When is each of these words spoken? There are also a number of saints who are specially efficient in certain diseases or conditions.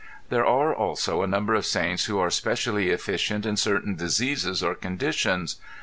There 0.29 0.43
are 0.47 0.73
also 0.73 1.21
a 1.21 1.27
number 1.27 1.53
of 1.53 1.63
saints 1.63 2.05
who 2.05 2.17
are 2.17 2.31
specially 2.31 2.89
efficient 2.89 3.45
in 3.45 3.55
certain 3.55 3.93
diseases 3.93 4.63
or 4.63 4.73
conditions. 4.73 5.57